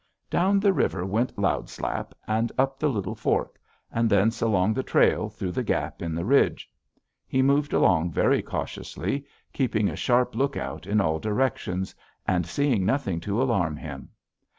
"Down 0.31 0.59
the 0.59 0.73
river 0.73 1.05
went 1.05 1.37
Loud 1.37 1.69
Slap, 1.69 2.15
and 2.27 2.51
up 2.57 2.79
the 2.79 2.89
little 2.89 3.13
fork, 3.13 3.59
and 3.91 4.09
thence 4.09 4.41
along 4.41 4.73
the 4.73 4.81
trail 4.81 5.29
through 5.29 5.51
the 5.51 5.61
gap 5.61 6.01
in 6.01 6.15
the 6.15 6.25
ridge. 6.25 6.67
He 7.27 7.43
moved 7.43 7.71
along 7.71 8.09
very 8.09 8.41
cautiously, 8.41 9.27
keeping 9.53 9.89
a 9.89 9.95
sharp 9.95 10.33
lookout 10.33 10.87
in 10.87 10.99
all 10.99 11.19
directions, 11.19 11.93
and 12.27 12.47
seeing 12.47 12.83
nothing 12.83 13.19
to 13.19 13.43
alarm 13.43 13.77
him. 13.77 14.09